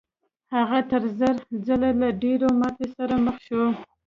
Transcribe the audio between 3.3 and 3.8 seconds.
شو.